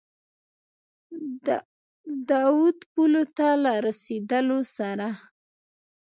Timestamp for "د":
2.27-2.31